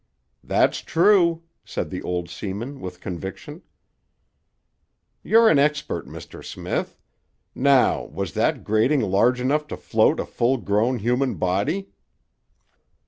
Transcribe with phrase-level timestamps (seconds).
[0.43, 3.61] "That's true," said the old seaman with conviction.
[5.21, 6.43] "You're an expert, Mr.
[6.43, 6.97] Smith.
[7.53, 11.89] Now, was that grating large enough to float a full grown human body?"